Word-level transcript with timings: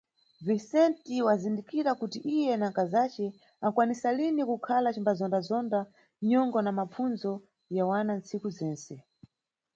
Vicente 0.47 1.15
wazindikira 1.27 1.91
kuti 2.01 2.19
iye 2.35 2.53
na 2.59 2.67
nkazace 2.71 3.25
ankwanisalini 3.65 4.41
kukhala 4.49 4.85
acimbazondazonda 4.89 5.79
nyongo 6.29 6.59
na 6.61 6.71
mapfundzo 6.77 7.31
ya 7.75 7.83
wana 7.89 8.11
ntsiku 8.19 8.47
zentse. 8.57 8.95